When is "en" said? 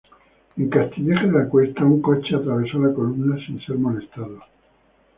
0.57-0.67